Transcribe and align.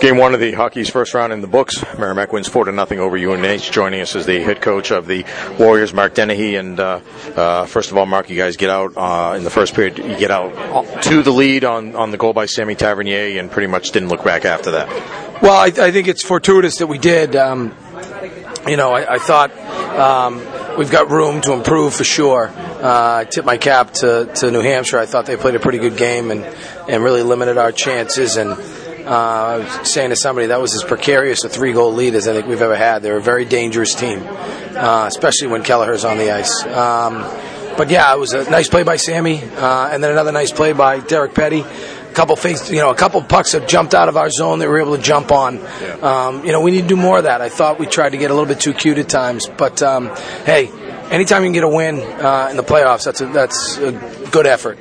Game 0.00 0.16
one 0.16 0.32
of 0.32 0.40
the 0.40 0.52
hockey's 0.52 0.88
first 0.88 1.12
round 1.12 1.30
in 1.30 1.42
the 1.42 1.46
books. 1.46 1.84
Merrimack 1.98 2.32
wins 2.32 2.48
four 2.48 2.64
to 2.64 2.72
nothing 2.72 3.00
over 3.00 3.18
UNH. 3.18 3.70
Joining 3.70 4.00
us 4.00 4.16
is 4.16 4.24
the 4.24 4.40
head 4.40 4.62
coach 4.62 4.90
of 4.90 5.06
the 5.06 5.26
Warriors, 5.58 5.92
Mark 5.92 6.14
Dennehy. 6.14 6.56
And 6.56 6.80
uh, 6.80 7.00
uh, 7.36 7.66
first 7.66 7.90
of 7.90 7.98
all, 7.98 8.06
Mark, 8.06 8.30
you 8.30 8.36
guys 8.38 8.56
get 8.56 8.70
out 8.70 8.96
uh, 8.96 9.34
in 9.36 9.44
the 9.44 9.50
first 9.50 9.74
period. 9.74 9.98
You 9.98 10.16
get 10.16 10.30
out 10.30 11.02
to 11.02 11.22
the 11.22 11.30
lead 11.30 11.64
on, 11.64 11.96
on 11.96 12.12
the 12.12 12.16
goal 12.16 12.32
by 12.32 12.46
Sammy 12.46 12.76
Tavernier, 12.76 13.38
and 13.38 13.50
pretty 13.50 13.66
much 13.66 13.90
didn't 13.90 14.08
look 14.08 14.24
back 14.24 14.46
after 14.46 14.70
that. 14.70 15.42
Well, 15.42 15.52
I, 15.52 15.66
I 15.66 15.90
think 15.90 16.08
it's 16.08 16.24
fortuitous 16.24 16.78
that 16.78 16.86
we 16.86 16.96
did. 16.96 17.36
Um, 17.36 17.74
you 18.66 18.78
know, 18.78 18.92
I, 18.92 19.16
I 19.16 19.18
thought 19.18 19.54
um, 19.98 20.38
we've 20.78 20.90
got 20.90 21.10
room 21.10 21.42
to 21.42 21.52
improve 21.52 21.94
for 21.94 22.04
sure. 22.04 22.48
Uh, 22.48 23.18
I 23.18 23.26
tip 23.30 23.44
my 23.44 23.58
cap 23.58 23.92
to, 23.94 24.32
to 24.36 24.50
New 24.50 24.62
Hampshire. 24.62 24.98
I 24.98 25.04
thought 25.04 25.26
they 25.26 25.36
played 25.36 25.56
a 25.56 25.60
pretty 25.60 25.78
good 25.78 25.98
game 25.98 26.30
and, 26.30 26.44
and 26.88 27.02
really 27.02 27.22
limited 27.22 27.58
our 27.58 27.70
chances. 27.70 28.38
And 28.38 28.56
uh, 29.04 29.10
I 29.10 29.56
was 29.58 29.92
saying 29.92 30.10
to 30.10 30.16
somebody 30.16 30.48
that 30.48 30.60
was 30.60 30.74
as 30.74 30.84
precarious 30.84 31.44
a 31.44 31.48
three 31.48 31.72
goal 31.72 31.92
lead 31.92 32.14
as 32.14 32.28
I 32.28 32.32
think 32.32 32.46
we've 32.46 32.62
ever 32.62 32.76
had. 32.76 33.02
They're 33.02 33.16
a 33.16 33.22
very 33.22 33.44
dangerous 33.44 33.94
team, 33.94 34.22
uh, 34.22 35.06
especially 35.06 35.48
when 35.48 35.62
Kelleher's 35.62 36.04
on 36.04 36.18
the 36.18 36.30
ice. 36.30 36.64
Um, 36.64 37.22
but 37.76 37.90
yeah, 37.90 38.14
it 38.14 38.18
was 38.18 38.32
a 38.32 38.48
nice 38.50 38.68
play 38.68 38.82
by 38.82 38.96
Sammy, 38.96 39.42
uh, 39.42 39.90
and 39.90 40.02
then 40.02 40.10
another 40.10 40.32
nice 40.32 40.52
play 40.52 40.72
by 40.72 41.00
Derek 41.00 41.32
Petti. 41.32 41.64
A 41.64 42.12
couple 42.12 42.34
fakes, 42.36 42.70
you 42.70 42.78
know, 42.78 42.90
a 42.90 42.94
couple 42.94 43.22
pucks 43.22 43.52
have 43.52 43.66
jumped 43.66 43.94
out 43.94 44.08
of 44.08 44.16
our 44.16 44.28
zone 44.30 44.58
that 44.58 44.66
we 44.66 44.72
were 44.72 44.80
able 44.80 44.96
to 44.96 45.02
jump 45.02 45.30
on. 45.30 45.56
Yeah. 45.56 45.96
Um, 46.02 46.44
you 46.44 46.52
know, 46.52 46.60
we 46.60 46.72
need 46.72 46.82
to 46.82 46.88
do 46.88 46.96
more 46.96 47.18
of 47.18 47.24
that. 47.24 47.40
I 47.40 47.48
thought 47.48 47.78
we 47.78 47.86
tried 47.86 48.10
to 48.10 48.18
get 48.18 48.30
a 48.30 48.34
little 48.34 48.48
bit 48.48 48.60
too 48.60 48.72
cute 48.72 48.98
at 48.98 49.08
times, 49.08 49.48
but 49.48 49.82
um, 49.82 50.08
hey, 50.44 50.70
anytime 51.10 51.42
you 51.42 51.46
can 51.46 51.52
get 51.52 51.64
a 51.64 51.68
win 51.68 52.00
uh, 52.00 52.48
in 52.50 52.56
the 52.56 52.64
playoffs, 52.64 53.04
that's 53.04 53.20
a, 53.20 53.26
that's 53.26 53.78
a 53.78 53.92
good 54.30 54.46
effort. 54.46 54.78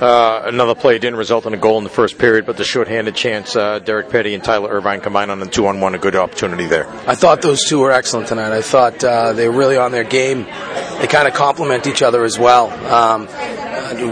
Uh, 0.00 0.42
another 0.44 0.74
play 0.74 0.98
didn't 0.98 1.18
result 1.18 1.44
in 1.46 1.54
a 1.54 1.56
goal 1.56 1.78
in 1.78 1.84
the 1.84 1.90
first 1.90 2.18
period, 2.18 2.46
but 2.46 2.56
the 2.56 2.64
shorthanded 2.64 3.14
chance, 3.14 3.56
uh, 3.56 3.78
Derek 3.80 4.08
Petti 4.08 4.34
and 4.34 4.44
Tyler 4.44 4.70
Irvine 4.70 5.00
combined 5.00 5.30
on 5.30 5.42
a 5.42 5.46
two 5.46 5.66
on 5.66 5.80
one, 5.80 5.94
a 5.94 5.98
good 5.98 6.14
opportunity 6.14 6.66
there. 6.66 6.88
I 7.06 7.14
thought 7.14 7.42
those 7.42 7.64
two 7.68 7.80
were 7.80 7.90
excellent 7.90 8.28
tonight. 8.28 8.52
I 8.52 8.62
thought 8.62 9.02
uh, 9.02 9.32
they 9.32 9.48
were 9.48 9.56
really 9.56 9.76
on 9.76 9.90
their 9.90 10.04
game. 10.04 10.44
They 10.44 11.06
kind 11.08 11.26
of 11.26 11.34
complement 11.34 11.86
each 11.86 12.02
other 12.02 12.24
as 12.24 12.38
well. 12.38 12.70
Um, 12.86 13.28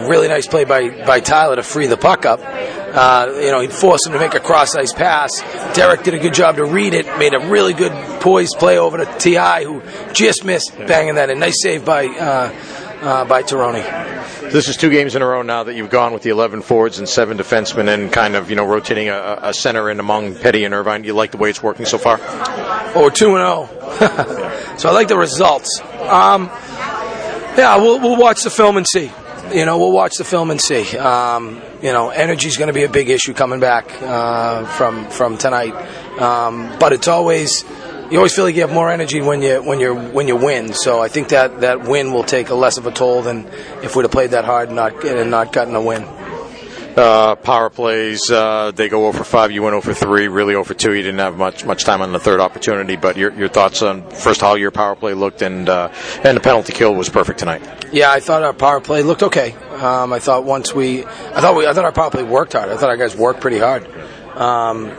really 0.08 0.28
nice 0.28 0.46
play 0.46 0.64
by, 0.64 1.04
by 1.04 1.20
Tyler 1.20 1.56
to 1.56 1.62
free 1.62 1.86
the 1.86 1.96
puck 1.96 2.26
up. 2.26 2.40
Uh, 2.42 3.32
you 3.40 3.50
know, 3.50 3.60
he 3.60 3.68
forced 3.68 4.06
him 4.06 4.12
to 4.14 4.18
make 4.18 4.34
a 4.34 4.40
cross 4.40 4.74
ice 4.74 4.92
pass. 4.92 5.40
Derek 5.74 6.02
did 6.02 6.14
a 6.14 6.18
good 6.18 6.34
job 6.34 6.56
to 6.56 6.64
read 6.64 6.94
it, 6.94 7.06
made 7.18 7.34
a 7.34 7.48
really 7.48 7.74
good 7.74 7.92
poised 8.20 8.56
play 8.58 8.78
over 8.78 8.96
to 8.96 9.18
Ti, 9.18 9.64
who 9.64 9.82
just 10.12 10.44
missed 10.44 10.76
banging 10.78 11.16
that 11.16 11.28
in. 11.28 11.38
Nice 11.38 11.62
save 11.62 11.84
by 11.84 12.06
uh, 13.02 13.24
by 13.24 13.42
Tirone. 13.42 13.82
This 14.50 14.68
is 14.68 14.76
two 14.76 14.90
games 14.90 15.14
in 15.14 15.22
a 15.22 15.26
row 15.26 15.42
now 15.42 15.64
that 15.64 15.74
you've 15.74 15.90
gone 15.90 16.12
with 16.12 16.22
the 16.22 16.30
11 16.30 16.62
forwards 16.62 16.98
and 16.98 17.08
seven 17.08 17.38
defensemen 17.38 17.92
and 17.92 18.12
kind 18.12 18.36
of, 18.36 18.50
you 18.50 18.56
know, 18.56 18.64
rotating 18.64 19.08
a, 19.08 19.38
a 19.42 19.54
center 19.54 19.90
in 19.90 20.00
among 20.00 20.34
Petti 20.34 20.64
and 20.64 20.74
Irvine. 20.74 21.02
Do 21.02 21.08
you 21.08 21.14
like 21.14 21.30
the 21.32 21.36
way 21.36 21.50
it's 21.50 21.62
working 21.62 21.86
so 21.86 21.98
far? 21.98 22.18
Oh, 22.20 23.02
we're 23.02 23.10
2 23.10 23.36
and 23.36 23.68
0. 23.70 24.76
so 24.78 24.88
I 24.88 24.92
like 24.92 25.08
the 25.08 25.16
results. 25.16 25.80
Um, 25.80 26.46
yeah, 27.56 27.76
we'll, 27.76 28.00
we'll 28.00 28.16
watch 28.16 28.42
the 28.42 28.50
film 28.50 28.76
and 28.76 28.86
see. 28.86 29.10
You 29.52 29.64
know, 29.64 29.78
we'll 29.78 29.92
watch 29.92 30.16
the 30.16 30.24
film 30.24 30.50
and 30.50 30.60
see. 30.60 30.96
Um, 30.98 31.62
you 31.80 31.92
know, 31.92 32.10
energy 32.10 32.48
is 32.48 32.56
going 32.56 32.68
to 32.68 32.74
be 32.74 32.82
a 32.82 32.88
big 32.88 33.10
issue 33.10 33.32
coming 33.32 33.60
back 33.60 33.90
uh, 34.02 34.66
from 34.66 35.08
from 35.08 35.38
tonight. 35.38 35.72
Um, 36.20 36.76
but 36.80 36.92
it's 36.92 37.06
always 37.06 37.64
you 38.10 38.18
always 38.18 38.34
feel 38.34 38.44
like 38.44 38.54
you 38.54 38.62
have 38.62 38.72
more 38.72 38.90
energy 38.90 39.20
when 39.20 39.42
you 39.42 39.62
when 39.62 39.80
you 39.80 39.94
when 39.94 40.28
you 40.28 40.36
win. 40.36 40.72
So 40.72 41.00
I 41.00 41.08
think 41.08 41.28
that 41.28 41.60
that 41.60 41.82
win 41.82 42.12
will 42.12 42.24
take 42.24 42.50
a 42.50 42.54
less 42.54 42.78
of 42.78 42.86
a 42.86 42.90
toll 42.90 43.22
than 43.22 43.46
if 43.82 43.96
we'd 43.96 44.02
have 44.02 44.12
played 44.12 44.30
that 44.30 44.44
hard 44.44 44.68
and 44.68 44.76
not 44.76 45.04
and 45.04 45.30
not 45.30 45.52
gotten 45.52 45.74
a 45.74 45.82
win. 45.82 46.06
Uh, 46.96 47.34
power 47.34 47.68
plays, 47.68 48.30
uh, 48.30 48.72
they 48.74 48.88
go 48.88 49.06
over 49.06 49.22
five. 49.22 49.52
You 49.52 49.62
went 49.62 49.74
over 49.74 49.92
three, 49.92 50.28
really 50.28 50.54
over 50.54 50.72
two. 50.72 50.94
You 50.94 51.02
didn't 51.02 51.18
have 51.18 51.36
much 51.36 51.66
much 51.66 51.84
time 51.84 52.00
on 52.00 52.12
the 52.12 52.18
third 52.18 52.40
opportunity. 52.40 52.96
But 52.96 53.18
your, 53.18 53.34
your 53.34 53.48
thoughts 53.48 53.82
on 53.82 54.08
first 54.10 54.40
how 54.40 54.54
your 54.54 54.70
power 54.70 54.96
play 54.96 55.12
looked 55.12 55.42
and 55.42 55.68
uh, 55.68 55.92
and 56.24 56.34
the 56.36 56.40
penalty 56.40 56.72
kill 56.72 56.94
was 56.94 57.10
perfect 57.10 57.38
tonight. 57.38 57.62
Yeah, 57.92 58.10
I 58.10 58.20
thought 58.20 58.42
our 58.42 58.54
power 58.54 58.80
play 58.80 59.02
looked 59.02 59.24
okay. 59.24 59.52
Um, 59.74 60.10
I 60.10 60.20
thought 60.20 60.44
once 60.44 60.74
we, 60.74 61.04
I 61.04 61.42
thought 61.42 61.54
we, 61.54 61.66
I 61.66 61.74
thought 61.74 61.84
our 61.84 61.92
power 61.92 62.10
play 62.10 62.22
worked 62.22 62.54
hard. 62.54 62.70
I 62.70 62.78
thought 62.78 62.88
our 62.88 62.96
guys 62.96 63.14
worked 63.14 63.42
pretty 63.42 63.58
hard. 63.58 63.86
Um, 64.34 64.90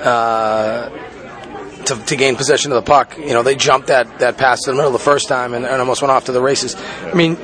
uh, 0.00 0.90
to, 1.86 1.96
to, 1.96 2.16
gain 2.16 2.36
possession 2.36 2.72
of 2.72 2.76
the 2.76 2.86
puck. 2.86 3.16
You 3.18 3.32
know, 3.32 3.42
they 3.42 3.56
jumped 3.56 3.88
that, 3.88 4.18
that 4.18 4.36
pass 4.36 4.62
to 4.62 4.70
the 4.70 4.76
middle 4.76 4.90
the 4.90 4.98
first 4.98 5.28
time 5.28 5.54
and, 5.54 5.64
and 5.64 5.80
almost 5.80 6.02
went 6.02 6.12
off 6.12 6.26
to 6.26 6.32
the 6.32 6.40
races. 6.40 6.74
I 6.76 7.14
mean, 7.14 7.36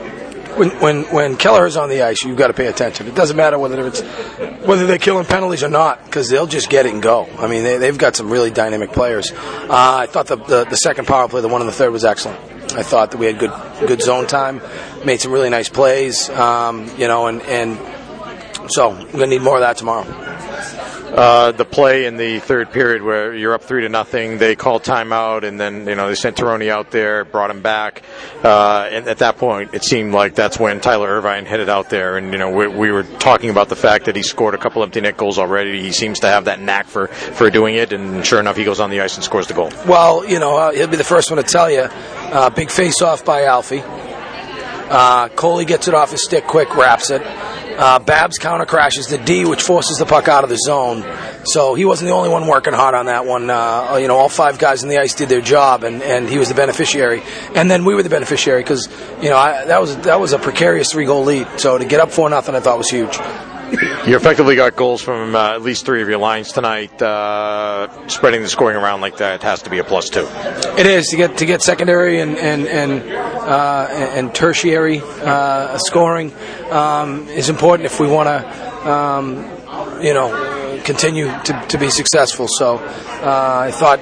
when 0.57 0.71
when 0.81 1.05
when 1.05 1.37
Kelleher's 1.37 1.77
on 1.77 1.89
the 1.89 2.03
ice, 2.03 2.23
you've 2.23 2.37
got 2.37 2.49
to 2.49 2.53
pay 2.53 2.67
attention. 2.67 3.07
It 3.07 3.15
doesn't 3.15 3.37
matter 3.37 3.59
whether 3.59 3.87
it's 3.87 4.01
whether 4.67 4.87
they're 4.87 4.99
killing 4.99 5.25
penalties 5.25 5.63
or 5.63 5.69
not, 5.69 6.05
because 6.05 6.29
they'll 6.29 6.47
just 6.47 6.69
get 6.69 6.87
it 6.87 6.93
and 6.93 7.03
go. 7.03 7.27
I 7.39 7.47
mean, 7.47 7.65
they, 7.65 7.87
have 7.87 7.99
got 7.99 8.17
some 8.17 8.31
really 8.31 8.51
dynamic 8.51 8.93
players. 8.93 9.33
Uh, 9.33 9.69
I 9.71 10.07
thought 10.07 10.27
the, 10.27 10.37
the, 10.37 10.65
the 10.65 10.77
second 10.77 11.07
power 11.07 11.29
play, 11.29 11.41
the 11.41 11.49
one 11.49 11.61
in 11.63 11.67
the 11.67 11.73
third, 11.73 11.91
was 11.91 12.05
excellent. 12.05 12.39
I 12.75 12.83
thought 12.83 13.11
that 13.13 13.19
we 13.19 13.27
had 13.27 13.39
good 13.39 13.53
good 13.87 14.03
zone 14.03 14.27
time, 14.27 14.61
made 15.05 15.21
some 15.21 15.33
really 15.33 15.51
nice 15.51 15.69
plays. 15.69 16.29
Um, 16.31 16.91
you 16.99 17.09
know, 17.09 17.27
and 17.27 17.41
and 17.43 17.79
so 18.71 18.91
we're 18.91 19.13
gonna 19.13 19.27
need 19.29 19.43
more 19.43 19.57
of 19.57 19.63
that 19.63 19.77
tomorrow 19.79 20.22
uh, 21.13 21.53
the 21.53 21.65
play 21.65 22.07
in 22.07 22.17
the 22.17 22.39
third 22.41 22.73
period 22.73 23.03
where 23.03 23.35
you're 23.35 23.53
up 23.53 23.63
three 23.63 23.83
to 23.83 23.89
nothing. 23.89 24.39
They 24.39 24.57
called 24.57 24.83
timeout, 24.83 25.45
and 25.45 25.61
then 25.61 25.87
you 25.87 25.95
know 25.95 26.09
they 26.09 26.15
sent 26.15 26.37
Tirone 26.37 26.69
out 26.71 26.91
there, 26.91 27.25
brought 27.25 27.51
him 27.51 27.61
back. 27.61 28.03
Uh, 28.43 28.89
and 28.91 29.07
at 29.07 29.19
that 29.19 29.37
point, 29.37 29.75
it 29.75 29.85
seemed 29.85 30.15
like 30.15 30.35
that's 30.35 30.59
when 30.59 30.81
Tyler 30.81 31.09
Irvine 31.09 31.45
headed 31.45 31.69
out 31.69 31.91
there, 31.91 32.17
and 32.17 32.33
you 32.33 32.39
know 32.39 32.51
we, 32.51 32.67
we, 32.67 32.91
were 32.91 33.03
talking 33.03 33.51
about 33.51 33.69
the 33.69 33.77
fact 33.77 34.07
that 34.07 34.17
he 34.17 34.23
scored 34.23 34.55
a 34.55 34.59
couple 34.59 34.83
empty 34.83 35.01
net 35.01 35.17
goals 35.17 35.39
already. 35.39 35.83
He 35.83 35.93
seems 35.93 36.21
to 36.21 36.29
have 36.29 36.47
that 36.47 36.61
knack 36.61 36.87
for 36.87 37.09
for 37.09 37.51
doing 37.51 37.75
it, 37.75 37.93
and 37.93 38.25
sure 38.25 38.41
enough, 38.41 38.57
he 38.57 38.65
goes 38.65 38.81
on 38.81 38.91
the 38.91 39.03
ice 39.03 39.15
and 39.17 39.25
scores 39.25 39.47
the 39.47 39.55
goal. 39.55 39.71
Well, 39.87 40.27
you 40.27 40.39
know 40.39 40.57
uh, 40.57 40.73
he'll 40.73 40.89
be 40.89 40.97
the 40.97 41.05
first 41.05 41.31
one 41.31 41.43
to 41.43 41.49
tell 41.49 41.71
you. 41.71 41.89
Uh, 41.91 42.49
big 42.49 42.71
face 42.71 43.03
off 43.03 43.25
by 43.25 43.45
Alfie. 43.45 43.83
Uh, 43.85 45.29
Coley 45.29 45.65
gets 45.65 45.89
it 45.89 45.95
off 45.95 46.11
his 46.11 46.25
stick 46.25 46.47
quick, 46.47 46.75
wraps 46.75 47.11
it. 47.11 47.23
Uh, 47.77 47.99
Babs 47.99 48.39
counter 48.39 48.67
crashes 48.67 49.07
the 49.07 49.19
D, 49.19 49.45
which 49.45 49.63
forces 49.63 49.99
the 49.99 50.07
puck 50.07 50.29
out 50.29 50.45
of 50.45 50.51
the 50.51 50.57
zone. 50.57 51.05
So 51.45 51.75
he 51.75 51.85
wasn't 51.85 52.09
the 52.09 52.15
only 52.15 52.29
one 52.29 52.47
working 52.47 52.73
hard 52.73 52.95
on 52.95 53.07
that 53.07 53.27
one. 53.27 53.51
Uh, 53.51 53.97
you 54.01 54.09
know, 54.09 54.17
all 54.17 54.29
five 54.29 54.59
guys 54.59 54.83
in 54.83 54.89
the 54.89 54.99
ice 54.99 55.15
did 55.15 55.29
their 55.29 55.41
job, 55.41 55.85
and, 55.85 56.03
and 56.03 56.29
he 56.29 56.39
was 56.39 56.49
the 56.49 56.55
beneficiary. 56.55 57.23
And 57.55 57.71
then 57.71 57.85
we 57.85 57.95
were 57.95 58.03
the 58.03 58.11
beneficiary 58.11 58.63
because 58.63 58.89
you 59.23 59.31
know 59.31 59.37
I, 59.37 59.65
that 59.67 59.81
was 59.81 59.97
that 59.99 60.21
was 60.21 60.33
a 60.33 60.39
precarious 60.39 60.93
three 60.93 61.05
goal 61.05 61.25
lead. 61.25 61.49
So 61.59 61.79
to 61.79 61.85
get 61.85 62.01
up 62.01 62.11
four 62.11 62.29
nothing, 62.31 62.55
I 62.55 62.61
thought 62.61 62.79
was 62.79 62.91
huge. 62.91 63.19
You 64.07 64.17
effectively 64.17 64.57
got 64.57 64.77
goals 64.77 65.01
from 65.01 65.35
uh, 65.35 65.55
at 65.55 65.63
least 65.63 65.87
three 65.87 66.03
of 66.03 66.09
your 66.09 66.19
lines 66.19 66.53
tonight. 66.53 67.01
Uh, 67.01 67.89
spreading 68.09 68.43
the 68.43 68.49
scoring 68.49 68.77
around 68.77 69.01
like 69.01 69.19
that 69.19 69.43
has 69.43 69.63
to 69.63 69.71
be 69.71 69.79
a 69.79 69.85
two. 69.85 70.27
It 70.77 70.87
is 70.87 71.07
to 71.09 71.17
get 71.17 71.39
to 71.39 71.47
get 71.47 71.63
secondary 71.63 72.21
and 72.21 72.37
and 72.37 72.67
and, 72.67 73.03
uh, 73.03 73.87
and 73.91 74.35
tertiary 74.35 75.01
uh, 75.03 75.79
scoring 75.79 76.33
um, 76.71 77.29
is 77.29 77.49
important 77.49 77.87
if 77.87 78.01
we 78.01 78.09
want 78.09 78.29
to, 78.29 78.91
um, 78.91 79.37
you 80.03 80.15
know, 80.15 80.81
continue 80.85 81.27
to, 81.27 81.67
to 81.69 81.79
be 81.79 81.89
successful. 81.89 82.49
So 82.49 82.79
uh, 82.79 83.63
I 83.67 83.71
thought 83.71 84.01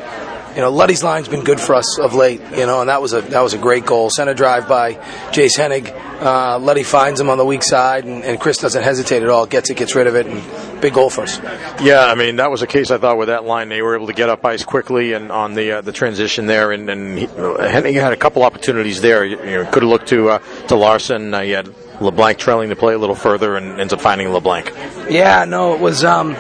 you 0.54 0.62
know, 0.62 0.70
Luddy's 0.72 1.04
line's 1.04 1.28
been 1.28 1.44
good 1.44 1.60
for 1.60 1.74
us 1.76 1.98
of 2.00 2.14
late, 2.14 2.40
you 2.52 2.66
know, 2.66 2.80
and 2.80 2.88
that 2.88 3.00
was 3.00 3.12
a 3.12 3.20
that 3.20 3.40
was 3.40 3.54
a 3.54 3.58
great 3.58 3.86
goal. 3.86 4.10
Center 4.10 4.34
drive 4.34 4.66
by 4.66 4.94
Jace 5.30 5.56
Hennig. 5.56 6.09
Uh, 6.20 6.58
Luddy 6.58 6.82
finds 6.82 7.18
him 7.18 7.30
on 7.30 7.38
the 7.38 7.46
weak 7.46 7.62
side, 7.62 8.04
and, 8.04 8.22
and, 8.24 8.38
Chris 8.38 8.58
doesn't 8.58 8.82
hesitate 8.82 9.22
at 9.22 9.30
all. 9.30 9.46
Gets 9.46 9.70
it, 9.70 9.78
gets 9.78 9.94
rid 9.94 10.06
of 10.06 10.16
it, 10.16 10.26
and 10.26 10.80
big 10.82 10.92
goal 10.92 11.08
for 11.08 11.22
us. 11.22 11.40
Yeah, 11.82 12.04
I 12.04 12.14
mean 12.14 12.36
that 12.36 12.50
was 12.50 12.60
a 12.60 12.66
case 12.66 12.90
I 12.90 12.98
thought 12.98 13.16
with 13.16 13.28
that 13.28 13.44
line. 13.44 13.70
They 13.70 13.80
were 13.80 13.96
able 13.96 14.08
to 14.08 14.12
get 14.12 14.28
up 14.28 14.44
ice 14.44 14.62
quickly 14.62 15.14
and 15.14 15.32
on 15.32 15.54
the 15.54 15.78
uh, 15.78 15.80
the 15.80 15.92
transition 15.92 16.46
there, 16.46 16.72
and, 16.72 16.90
and 16.90 17.18
he, 17.18 17.26
Hennig 17.26 17.94
had 17.94 18.12
a 18.12 18.18
couple 18.18 18.42
opportunities 18.42 19.00
there. 19.00 19.24
You, 19.24 19.38
you 19.38 19.62
know, 19.62 19.70
could 19.70 19.82
have 19.82 19.90
looked 19.90 20.08
to 20.08 20.28
uh, 20.28 20.38
to 20.68 20.76
Larson. 20.76 21.32
Uh, 21.32 21.40
he 21.40 21.52
had 21.52 21.74
LeBlanc 22.02 22.36
trailing 22.36 22.68
to 22.68 22.76
play 22.76 22.92
a 22.92 22.98
little 22.98 23.16
further, 23.16 23.56
and 23.56 23.80
ends 23.80 23.94
up 23.94 24.02
finding 24.02 24.28
LeBlanc. 24.28 24.74
Yeah, 25.08 25.46
no, 25.46 25.74
it 25.74 25.80
was. 25.80 26.04
Um, 26.04 26.36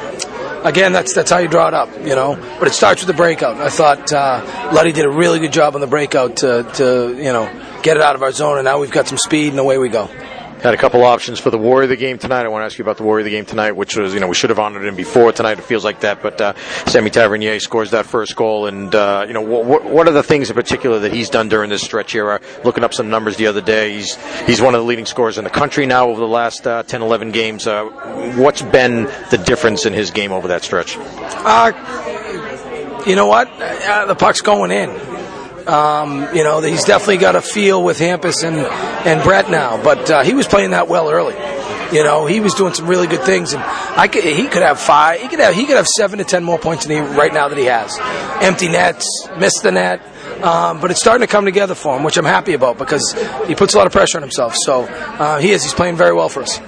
again, 0.62 0.92
that's 0.92 1.14
that's 1.14 1.30
how 1.30 1.38
you 1.38 1.48
draw 1.48 1.68
it 1.68 1.74
up, 1.74 1.88
you 2.00 2.14
know. 2.14 2.36
But 2.58 2.68
it 2.68 2.72
starts 2.72 3.00
with 3.00 3.08
the 3.08 3.16
breakout. 3.16 3.56
I 3.56 3.70
thought 3.70 4.12
uh, 4.12 4.70
Luddy 4.74 4.92
did 4.92 5.06
a 5.06 5.10
really 5.10 5.38
good 5.38 5.54
job 5.54 5.74
on 5.74 5.80
the 5.80 5.86
breakout 5.86 6.36
to, 6.38 6.70
to 6.74 7.16
you 7.16 7.32
know 7.32 7.46
get 7.82 7.96
it 7.96 8.02
out 8.02 8.14
of 8.14 8.22
our 8.22 8.32
zone, 8.32 8.58
and 8.58 8.64
now 8.64 8.78
we've 8.78 8.90
got 8.90 9.08
some 9.08 9.18
speed, 9.18 9.50
and 9.50 9.58
away 9.58 9.78
we 9.78 9.88
go 9.88 10.08
had 10.62 10.74
a 10.74 10.76
couple 10.76 11.02
options 11.04 11.40
for 11.40 11.50
the 11.50 11.58
Warrior 11.58 11.84
of 11.84 11.88
the 11.88 11.96
game 11.96 12.18
tonight. 12.18 12.44
I 12.44 12.48
want 12.48 12.62
to 12.62 12.66
ask 12.66 12.78
you 12.78 12.84
about 12.84 12.98
the 12.98 13.02
Warrior 13.02 13.20
of 13.20 13.24
the 13.24 13.30
game 13.30 13.46
tonight, 13.46 13.72
which 13.72 13.96
was, 13.96 14.12
you 14.12 14.20
know, 14.20 14.28
we 14.28 14.34
should 14.34 14.50
have 14.50 14.58
honored 14.58 14.84
him 14.84 14.94
before 14.94 15.32
tonight. 15.32 15.58
It 15.58 15.62
feels 15.62 15.84
like 15.84 16.00
that, 16.00 16.22
but 16.22 16.40
uh, 16.40 16.54
Sammy 16.86 17.10
Tavernier 17.10 17.58
scores 17.60 17.92
that 17.92 18.06
first 18.06 18.36
goal. 18.36 18.66
And, 18.66 18.94
uh, 18.94 19.24
you 19.26 19.32
know, 19.32 19.40
what, 19.40 19.84
what 19.84 20.06
are 20.06 20.12
the 20.12 20.22
things 20.22 20.50
in 20.50 20.56
particular 20.56 21.00
that 21.00 21.12
he's 21.12 21.30
done 21.30 21.48
during 21.48 21.70
this 21.70 21.82
stretch 21.82 22.12
here? 22.12 22.30
Uh, 22.30 22.38
looking 22.64 22.84
up 22.84 22.92
some 22.92 23.08
numbers 23.08 23.36
the 23.36 23.46
other 23.46 23.62
day, 23.62 23.94
he's 23.94 24.16
he's 24.46 24.60
one 24.60 24.74
of 24.74 24.80
the 24.80 24.86
leading 24.86 25.06
scorers 25.06 25.38
in 25.38 25.44
the 25.44 25.50
country 25.50 25.86
now 25.86 26.08
over 26.08 26.20
the 26.20 26.28
last 26.28 26.66
uh, 26.66 26.82
10, 26.82 27.02
11 27.02 27.32
games. 27.32 27.66
Uh, 27.66 27.84
what's 28.36 28.62
been 28.62 29.04
the 29.30 29.42
difference 29.44 29.86
in 29.86 29.92
his 29.94 30.10
game 30.10 30.32
over 30.32 30.48
that 30.48 30.62
stretch? 30.62 30.96
Uh, 30.98 31.72
you 33.06 33.16
know 33.16 33.26
what? 33.26 33.48
Uh, 33.50 34.06
the 34.06 34.14
puck's 34.14 34.42
going 34.42 34.70
in. 34.70 35.09
Um, 35.66 36.34
you 36.34 36.44
know, 36.44 36.60
he's 36.60 36.84
definitely 36.84 37.18
got 37.18 37.36
a 37.36 37.40
feel 37.40 37.82
with 37.82 37.98
Hampus 37.98 38.44
and, 38.44 38.56
and 38.56 39.22
Brett 39.22 39.50
now, 39.50 39.82
but 39.82 40.10
uh, 40.10 40.22
he 40.22 40.34
was 40.34 40.46
playing 40.46 40.70
that 40.70 40.88
well 40.88 41.10
early. 41.10 41.34
You 41.96 42.04
know, 42.04 42.26
he 42.26 42.38
was 42.38 42.54
doing 42.54 42.72
some 42.72 42.86
really 42.86 43.08
good 43.08 43.22
things, 43.22 43.52
and 43.52 43.62
I 43.62 44.06
could, 44.06 44.22
he 44.22 44.46
could 44.46 44.62
have 44.62 44.78
five. 44.78 45.20
He 45.20 45.26
could 45.26 45.40
have 45.40 45.54
he 45.54 45.66
could 45.66 45.76
have 45.76 45.88
seven 45.88 46.18
to 46.18 46.24
ten 46.24 46.44
more 46.44 46.58
points 46.58 46.86
than 46.86 46.96
he 46.96 47.16
right 47.16 47.32
now 47.32 47.48
that 47.48 47.58
he 47.58 47.64
has. 47.64 47.98
Empty 48.40 48.68
nets, 48.68 49.26
missed 49.38 49.64
the 49.64 49.72
net. 49.72 50.00
Um, 50.40 50.80
but 50.80 50.90
it's 50.90 51.00
starting 51.00 51.26
to 51.26 51.30
come 51.30 51.44
together 51.44 51.74
for 51.74 51.96
him, 51.96 52.04
which 52.04 52.16
I'm 52.16 52.24
happy 52.24 52.54
about 52.54 52.78
because 52.78 53.14
he 53.46 53.54
puts 53.54 53.74
a 53.74 53.78
lot 53.78 53.86
of 53.86 53.92
pressure 53.92 54.18
on 54.18 54.22
himself. 54.22 54.54
So 54.56 54.84
uh, 54.84 55.38
he 55.38 55.50
is. 55.50 55.64
He's 55.64 55.74
playing 55.74 55.96
very 55.96 56.14
well 56.14 56.28
for 56.28 56.42
us. 56.42 56.60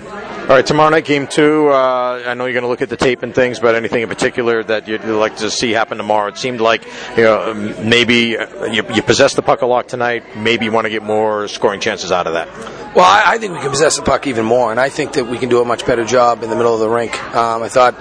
All 0.43 0.49
right, 0.49 0.67
tomorrow 0.67 0.91
night, 0.91 1.05
game 1.05 1.29
two. 1.29 1.69
Uh, 1.69 2.25
I 2.27 2.35
know 2.35 2.47
you're 2.47 2.53
going 2.53 2.65
to 2.65 2.69
look 2.69 2.83
at 2.83 2.89
the 2.89 2.97
tape 2.97 3.23
and 3.23 3.33
things, 3.33 3.61
but 3.61 3.77
anything 3.77 4.03
in 4.03 4.09
particular 4.09 4.65
that 4.65 4.89
you'd 4.89 5.05
like 5.05 5.37
to 5.37 5.53
see 5.53 5.71
happen 5.71 5.99
tomorrow? 5.99 6.31
It 6.31 6.37
seemed 6.37 6.61
like 6.61 6.85
you 7.17 7.23
know 7.23 7.55
maybe 7.85 8.37
uh, 8.37 8.65
you, 8.65 8.83
you 8.93 9.03
possess 9.03 9.35
the 9.35 9.43
puck 9.43 9.62
a 9.62 9.67
lot 9.67 9.89
tonight. 9.89 10.37
Maybe 10.37 10.65
you 10.65 10.73
want 10.73 10.87
to 10.87 10.91
get 10.91 11.05
more 11.05 11.47
scoring 11.47 11.79
chances 11.79 12.11
out 12.11 12.27
of 12.27 12.33
that. 12.33 12.49
Well, 12.94 13.05
I, 13.05 13.35
I, 13.35 13.39
think 13.39 13.55
we 13.55 13.61
can 13.61 13.71
possess 13.71 13.97
the 13.97 14.03
puck 14.03 14.27
even 14.27 14.44
more, 14.44 14.73
and 14.73 14.81
I 14.81 14.89
think 14.89 15.12
that 15.12 15.29
we 15.29 15.39
can 15.39 15.49
do 15.49 15.62
a 15.62 15.65
much 15.65 15.87
better 15.87 16.05
job 16.05 16.43
in 16.43 16.50
the 16.50 16.56
middle 16.56 16.75
of 16.75 16.81
the 16.81 16.91
rink. 16.91 17.23
Um, 17.37 17.62
I 17.62 17.69
thought, 17.69 17.94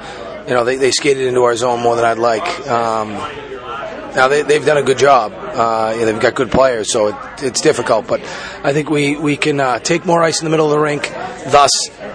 you 0.47 0.55
know, 0.55 0.65
they, 0.65 0.77
they 0.77 0.89
skated 0.89 1.27
into 1.27 1.43
our 1.43 1.55
zone 1.55 1.79
more 1.79 1.95
than 1.95 2.05
I'd 2.05 2.17
like. 2.17 2.67
Um, 2.67 3.09
now 4.15 4.27
they, 4.27 4.39
have 4.39 4.65
done 4.65 4.77
a 4.77 4.83
good 4.83 4.97
job. 4.97 5.31
Uh, 5.33 5.93
they've 5.93 6.19
got 6.19 6.35
good 6.35 6.51
players, 6.51 6.91
so 6.91 7.09
it, 7.09 7.15
it's 7.43 7.61
difficult. 7.61 8.07
But 8.07 8.21
I 8.63 8.73
think 8.73 8.89
we 8.89 9.15
we 9.15 9.38
can 9.38 9.59
uh, 9.59 9.77
take 9.77 10.05
more 10.05 10.23
ice 10.23 10.41
in 10.41 10.45
the 10.45 10.49
middle 10.49 10.65
of 10.65 10.71
the 10.71 10.79
rink, 10.79 11.03
thus 11.51 11.69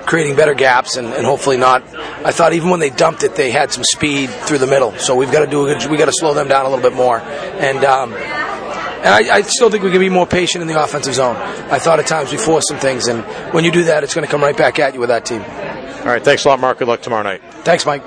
creating 0.06 0.36
better 0.36 0.54
gaps 0.54 0.96
and, 0.96 1.08
and, 1.08 1.26
hopefully 1.26 1.56
not. 1.56 1.82
I 2.24 2.32
thought 2.32 2.52
even 2.52 2.70
when 2.70 2.80
they 2.80 2.90
dumped 2.90 3.24
it, 3.24 3.34
they 3.34 3.50
had 3.50 3.72
some 3.72 3.84
speed 3.84 4.30
through 4.30 4.58
the 4.58 4.66
middle. 4.66 4.92
So 4.98 5.16
we've 5.16 5.32
got 5.32 5.44
to 5.44 5.50
do 5.50 5.66
a 5.66 5.74
good. 5.74 5.90
We 5.90 5.98
got 5.98 6.06
to 6.06 6.12
slow 6.12 6.32
them 6.32 6.48
down 6.48 6.64
a 6.64 6.68
little 6.68 6.88
bit 6.88 6.96
more. 6.96 7.18
And 7.18 7.84
um, 7.84 8.14
and 8.14 9.30
I, 9.30 9.36
I, 9.36 9.42
still 9.42 9.70
think 9.70 9.84
we 9.84 9.90
can 9.90 10.00
be 10.00 10.08
more 10.08 10.26
patient 10.26 10.62
in 10.62 10.68
the 10.68 10.82
offensive 10.82 11.14
zone. 11.14 11.36
I 11.36 11.78
thought 11.78 11.98
at 11.98 12.06
times 12.06 12.32
we 12.32 12.38
forced 12.38 12.68
some 12.68 12.78
things, 12.78 13.08
and 13.08 13.22
when 13.52 13.64
you 13.64 13.70
do 13.70 13.84
that, 13.84 14.02
it's 14.02 14.14
going 14.14 14.26
to 14.26 14.30
come 14.30 14.42
right 14.42 14.56
back 14.56 14.78
at 14.78 14.94
you 14.94 15.00
with 15.00 15.10
that 15.10 15.26
team. 15.26 15.42
All 15.42 16.12
right, 16.12 16.22
thanks 16.22 16.44
a 16.44 16.48
lot, 16.48 16.60
Mark. 16.60 16.78
Good 16.78 16.88
luck 16.88 17.02
tomorrow 17.02 17.22
night. 17.22 17.42
Thanks, 17.64 17.84
Mike. 17.84 18.02